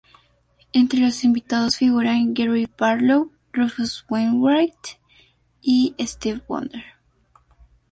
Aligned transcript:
Entre 0.73 0.99
los 0.99 1.23
invitados 1.23 1.75
figuran 1.77 2.33
Gary 2.33 2.67
Barlow, 2.75 3.31
Rufus 3.53 4.03
Wainwright 4.09 4.73
y 5.61 5.93
Stevie 5.99 6.41
Wonder. 6.47 6.83